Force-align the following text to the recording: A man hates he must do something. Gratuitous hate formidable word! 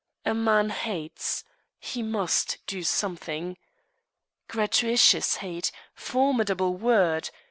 A 0.25 0.33
man 0.33 0.71
hates 0.71 1.43
he 1.77 2.01
must 2.01 2.57
do 2.65 2.81
something. 2.81 3.55
Gratuitous 4.47 5.35
hate 5.35 5.71
formidable 5.93 6.73
word! 6.73 7.29